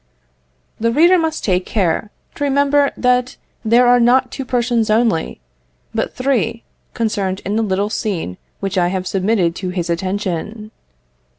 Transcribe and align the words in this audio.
The 0.79 0.91
reader 0.91 1.19
must 1.19 1.43
take 1.45 1.63
care 1.63 2.09
to 2.33 2.43
remember 2.43 2.89
that 2.97 3.37
there 3.63 3.85
are 3.85 3.99
not 3.99 4.31
two 4.31 4.43
persons 4.43 4.89
only, 4.89 5.39
but 5.93 6.15
three 6.15 6.63
concerned 6.95 7.39
in 7.45 7.55
the 7.55 7.61
little 7.61 7.91
scene 7.91 8.39
which 8.61 8.79
I 8.79 8.87
have 8.87 9.05
submitted 9.05 9.53
to 9.57 9.69
his 9.69 9.91
attention. 9.91 10.71